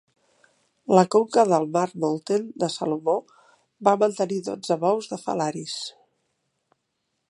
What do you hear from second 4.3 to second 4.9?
dotze